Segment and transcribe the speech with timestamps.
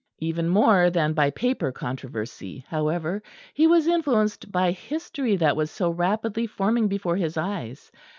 [0.17, 3.21] Even more than by paper controversy, however,
[3.53, 7.91] he was influenced by history that was so rapidly forming before his eyes.